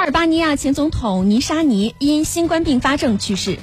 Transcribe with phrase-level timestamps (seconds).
[0.00, 3.58] 阿尔巴尼亚前总统尼沙尼因新冠并发症去世。